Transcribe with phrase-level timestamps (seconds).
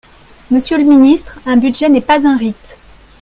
[0.49, 2.79] Monsieur le ministre, un budget n’est pas un rite.